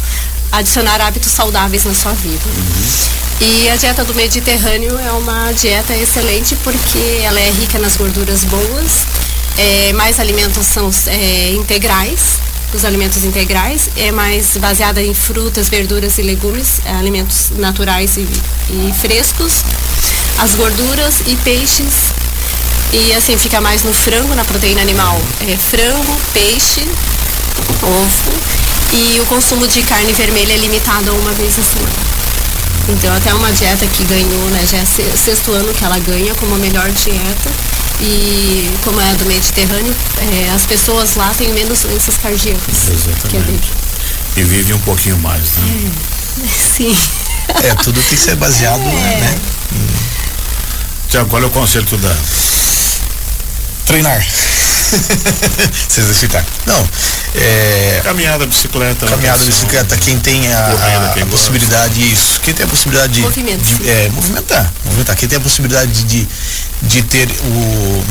adicionar 0.50 1.00
hábitos 1.00 1.30
saudáveis 1.30 1.84
na 1.84 1.94
sua 1.94 2.12
vida. 2.12 2.42
Uhum. 2.46 3.23
E 3.46 3.68
a 3.68 3.76
dieta 3.76 4.02
do 4.04 4.14
Mediterrâneo 4.14 4.98
é 4.98 5.12
uma 5.12 5.52
dieta 5.52 5.94
excelente 5.94 6.56
porque 6.56 7.20
ela 7.22 7.38
é 7.38 7.50
rica 7.50 7.78
nas 7.78 7.94
gorduras 7.94 8.42
boas, 8.44 9.04
é, 9.58 9.92
mais 9.92 10.18
alimentos 10.18 10.66
são 10.66 10.90
é, 11.08 11.52
integrais, 11.52 12.38
os 12.72 12.86
alimentos 12.86 13.22
integrais, 13.22 13.90
é 13.98 14.10
mais 14.10 14.56
baseada 14.56 15.02
em 15.02 15.12
frutas, 15.12 15.68
verduras 15.68 16.16
e 16.16 16.22
legumes, 16.22 16.80
alimentos 16.86 17.50
naturais 17.50 18.16
e, 18.16 18.22
e 18.22 18.94
frescos, 18.98 19.62
as 20.38 20.54
gorduras 20.54 21.16
e 21.26 21.36
peixes. 21.36 22.14
E 22.94 23.12
assim 23.12 23.36
fica 23.36 23.60
mais 23.60 23.82
no 23.82 23.92
frango, 23.92 24.34
na 24.34 24.44
proteína 24.44 24.80
animal. 24.80 25.20
É 25.46 25.54
frango, 25.54 26.16
peixe, 26.32 26.88
ovo 27.82 28.32
e 28.94 29.20
o 29.20 29.26
consumo 29.26 29.68
de 29.68 29.82
carne 29.82 30.14
vermelha 30.14 30.54
é 30.54 30.56
limitado 30.56 31.10
a 31.10 31.12
uma 31.12 31.32
vez 31.32 31.58
a 31.58 31.62
semana. 31.62 32.03
Então 32.88 33.14
até 33.14 33.32
uma 33.34 33.50
dieta 33.52 33.86
que 33.86 34.04
ganhou, 34.04 34.50
né? 34.50 34.66
Já 34.66 34.78
é 34.78 34.84
sexto 34.84 35.52
ano 35.52 35.72
que 35.72 35.84
ela 35.84 35.98
ganha 35.98 36.34
como 36.34 36.54
a 36.54 36.58
melhor 36.58 36.90
dieta. 36.90 37.50
E 38.00 38.70
como 38.82 39.00
é 39.00 39.14
do 39.14 39.24
Mediterrâneo, 39.24 39.94
é, 40.18 40.50
as 40.50 40.66
pessoas 40.66 41.14
lá 41.14 41.32
têm 41.32 41.52
menos 41.52 41.80
doenças 41.80 42.16
cardíacas. 42.16 42.88
Exatamente. 42.88 43.70
e 44.36 44.42
vivem 44.42 44.74
um 44.74 44.80
pouquinho 44.80 45.16
mais, 45.18 45.42
né? 45.56 45.90
É, 46.42 46.48
sim. 46.76 46.96
É, 47.62 47.74
tudo 47.76 48.00
tem 48.02 48.18
que 48.18 48.24
ser 48.24 48.36
baseado, 48.36 48.80
é. 48.80 49.20
né? 49.20 49.38
Tiago, 51.08 51.30
qual 51.30 51.42
é 51.42 51.46
o 51.46 51.50
conceito 51.50 51.96
da 51.98 52.14
treinar. 53.86 54.26
Se 55.88 56.00
exercitar. 56.00 56.44
Não. 56.66 56.88
É, 57.34 58.00
caminhada, 58.04 58.46
bicicleta. 58.46 59.06
Caminhada, 59.06 59.44
bicicleta. 59.44 59.96
Quem 59.96 60.18
tem 60.18 60.52
a, 60.52 61.10
quem 61.14 61.22
a 61.22 61.26
possibilidade, 61.26 62.12
isso. 62.12 62.40
Quem 62.40 62.54
tem 62.54 62.64
a 62.64 62.68
possibilidade 62.68 63.12
de, 63.12 63.20
de 63.22 63.88
é, 63.88 64.08
movimentar, 64.10 64.72
movimentar. 64.84 65.16
Quem 65.16 65.28
tem 65.28 65.38
a 65.38 65.40
possibilidade 65.40 65.92
de, 65.92 66.04
de, 66.04 66.28
de 66.82 67.02
ter 67.02 67.28
o, 67.30 68.04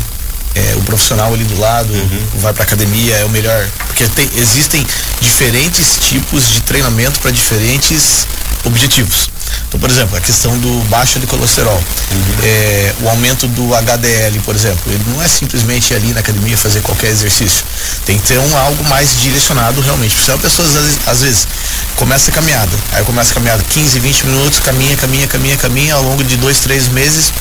é, 0.55 0.75
o 0.77 0.81
profissional 0.83 1.33
ali 1.33 1.43
do 1.43 1.59
lado, 1.59 1.93
uhum. 1.93 2.27
vai 2.35 2.53
para 2.53 2.63
academia, 2.63 3.15
é 3.15 3.25
o 3.25 3.29
melhor. 3.29 3.67
Porque 3.87 4.07
tem, 4.09 4.29
existem 4.35 4.85
diferentes 5.21 5.97
tipos 6.09 6.49
de 6.49 6.61
treinamento 6.61 7.19
para 7.19 7.31
diferentes 7.31 8.27
objetivos. 8.63 9.29
Então, 9.67 9.79
por 9.79 9.89
exemplo, 9.89 10.17
a 10.17 10.21
questão 10.21 10.57
do 10.59 10.79
baixa 10.89 11.19
de 11.19 11.27
colesterol, 11.27 11.75
uhum. 12.11 12.35
é, 12.43 12.93
o 13.01 13.09
aumento 13.09 13.47
do 13.47 13.73
HDL, 13.75 14.39
por 14.41 14.55
exemplo, 14.55 14.91
ele 14.91 15.03
não 15.07 15.21
é 15.21 15.27
simplesmente 15.27 15.91
ir 15.91 15.95
ali 15.95 16.13
na 16.13 16.19
academia 16.19 16.57
fazer 16.57 16.81
qualquer 16.81 17.09
exercício. 17.09 17.63
Tem 18.05 18.17
que 18.17 18.27
ter 18.27 18.39
um 18.39 18.57
algo 18.57 18.83
mais 18.85 19.19
direcionado 19.19 19.81
realmente. 19.81 20.15
Porque 20.15 20.25
senão 20.25 20.37
a 20.37 20.41
pessoa 20.41 20.67
às 20.67 20.73
vezes, 20.73 20.99
às 21.07 21.21
vezes 21.21 21.47
começa 21.95 22.31
a 22.31 22.33
caminhada, 22.33 22.71
aí 22.91 23.03
começa 23.03 23.31
a 23.31 23.33
caminhada 23.33 23.63
15, 23.69 23.99
20 23.99 24.25
minutos, 24.27 24.59
caminha, 24.59 24.95
caminha, 24.95 25.27
caminha, 25.27 25.57
caminha, 25.57 25.95
ao 25.95 26.03
longo 26.03 26.23
de 26.23 26.37
dois, 26.37 26.59
três 26.59 26.87
meses 26.87 27.31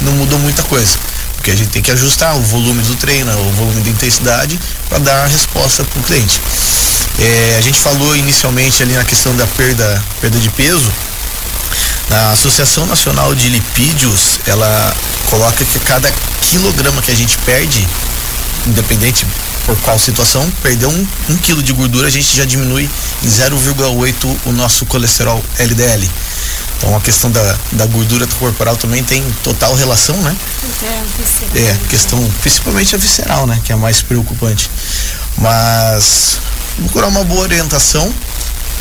não 0.00 0.12
mudou 0.12 0.38
muita 0.38 0.62
coisa. 0.64 0.96
Porque 1.36 1.50
a 1.50 1.54
gente 1.54 1.70
tem 1.70 1.82
que 1.82 1.90
ajustar 1.90 2.36
o 2.36 2.42
volume 2.42 2.82
do 2.82 2.96
treino, 2.96 3.30
o 3.30 3.52
volume 3.52 3.80
de 3.82 3.90
intensidade 3.90 4.58
para 4.88 4.98
dar 4.98 5.24
a 5.24 5.26
resposta 5.26 5.84
para 5.84 6.00
o 6.00 6.02
cliente. 6.02 6.40
É, 7.18 7.56
a 7.58 7.60
gente 7.60 7.78
falou 7.80 8.16
inicialmente 8.16 8.82
ali 8.82 8.94
na 8.94 9.04
questão 9.04 9.34
da 9.36 9.46
perda, 9.46 10.02
perda 10.20 10.38
de 10.38 10.48
peso. 10.50 10.92
A 12.10 12.32
Associação 12.32 12.86
Nacional 12.86 13.34
de 13.34 13.50
Lipídios, 13.50 14.40
ela 14.46 14.96
coloca 15.28 15.62
que 15.62 15.78
cada 15.80 16.10
quilograma 16.40 17.02
que 17.02 17.10
a 17.10 17.14
gente 17.14 17.36
perde, 17.38 17.86
independente 18.66 19.26
por 19.66 19.76
qual 19.80 19.98
situação, 19.98 20.50
perder 20.62 20.86
um, 20.86 21.06
um 21.28 21.36
quilo 21.36 21.62
de 21.62 21.74
gordura, 21.74 22.08
a 22.08 22.10
gente 22.10 22.34
já 22.34 22.46
diminui 22.46 22.88
em 23.22 23.26
0,8 23.28 24.36
o 24.46 24.52
nosso 24.52 24.86
colesterol 24.86 25.44
LDL. 25.58 26.10
Então 26.78 26.96
a 26.96 27.00
questão 27.00 27.30
da, 27.30 27.56
da 27.72 27.84
gordura 27.84 28.26
corporal 28.38 28.74
também 28.76 29.04
tem 29.04 29.22
total 29.44 29.74
relação, 29.74 30.16
né? 30.22 30.34
É, 31.54 31.58
é, 31.60 31.78
questão, 31.90 32.18
principalmente 32.40 32.94
a 32.94 32.98
visceral, 32.98 33.46
né? 33.46 33.60
Que 33.62 33.72
é 33.72 33.74
a 33.74 33.78
mais 33.78 34.00
preocupante. 34.00 34.70
Mas 35.36 36.38
procurar 36.76 37.08
uma 37.08 37.24
boa 37.24 37.42
orientação 37.42 38.10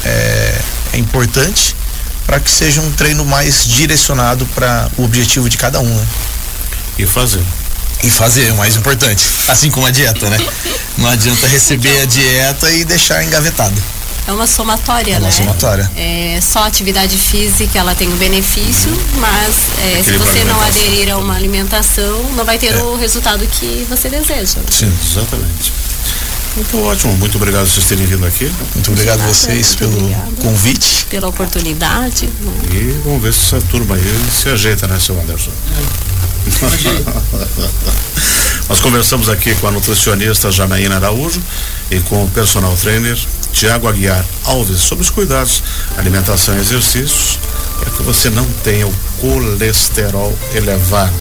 é, 0.06 0.62
é 0.93 0.97
importante 0.97 1.75
para 2.27 2.41
que 2.41 2.51
seja 2.51 2.81
um 2.81 2.91
treino 2.91 3.23
mais 3.23 3.65
direcionado 3.65 4.45
para 4.47 4.91
o 4.97 5.05
objetivo 5.05 5.49
de 5.49 5.57
cada 5.57 5.79
um. 5.79 5.87
Né? 5.87 6.07
E 6.99 7.05
fazer. 7.05 7.41
E 8.03 8.09
fazer, 8.09 8.49
é 8.49 8.51
o 8.51 8.57
mais 8.57 8.75
importante. 8.75 9.25
Assim 9.47 9.71
como 9.71 9.87
a 9.87 9.91
dieta, 9.91 10.29
né? 10.29 10.37
Não 10.97 11.09
adianta 11.09 11.47
receber 11.47 12.01
a 12.01 12.05
dieta 12.05 12.69
e 12.69 12.83
deixar 12.83 13.23
engavetado. 13.23 13.81
É 14.27 14.31
uma 14.33 14.45
somatória, 14.45 15.13
é 15.13 15.17
uma 15.19 15.27
né? 15.27 15.31
somatória. 15.31 15.89
É, 15.95 16.39
só 16.41 16.67
atividade 16.67 17.17
física 17.17 17.79
ela 17.79 17.95
tem 17.95 18.09
um 18.09 18.17
benefício, 18.17 18.91
uhum. 18.91 19.21
mas 19.21 19.55
é, 19.79 20.03
se 20.03 20.17
você 20.17 20.43
não 20.43 20.61
aderir 20.61 21.09
a 21.09 21.17
uma 21.17 21.33
alimentação, 21.33 22.21
não 22.35 22.43
vai 22.43 22.57
ter 22.57 22.73
é. 22.73 22.83
o 22.83 22.97
resultado 22.97 23.47
que 23.47 23.87
você 23.89 24.09
deseja. 24.09 24.59
Sim, 24.69 24.93
exatamente. 25.01 25.71
Então, 26.58 26.84
ótimo. 26.84 27.13
Muito 27.17 27.38
obrigado 27.38 27.65
por 27.65 27.72
vocês 27.72 27.86
terem 27.86 28.06
vindo 28.06 28.26
aqui. 28.26 28.52
Muito 28.74 28.91
obrigado 28.91 29.22
a 29.22 29.28
vocês 29.28 29.76
pelo 29.76 29.98
obrigada. 29.98 30.32
convite. 30.41 31.06
Pela 31.10 31.28
oportunidade. 31.28 32.30
E 32.72 33.00
vamos 33.04 33.22
ver 33.22 33.34
se 33.34 33.56
essa 33.56 33.62
turma 33.67 33.96
aí 33.96 34.02
se 34.32 34.50
ajeita, 34.50 34.88
né, 34.88 35.00
seu 35.00 35.20
Anderson? 35.20 35.52
Nós 38.70 38.80
conversamos 38.82 39.30
aqui 39.30 39.56
com 39.56 39.67
a 39.67 39.72
nutricionista 39.72 40.52
Janaína 40.52 40.96
Araújo 40.96 41.41
e 41.89 42.00
com 42.02 42.26
o 42.26 42.30
personal 42.30 42.76
trainer 42.76 43.17
Tiago 43.54 43.88
Aguiar 43.88 44.26
Alves 44.43 44.80
sobre 44.80 45.04
os 45.04 45.10
cuidados, 45.10 45.63
alimentação 45.98 46.58
e 46.58 46.60
exercícios 46.60 47.39
para 47.80 47.91
que 47.91 48.04
você 48.04 48.30
não 48.30 48.46
tenha 48.63 48.86
o 48.88 48.93
colesterol 49.22 50.38
elevado. 50.54 51.13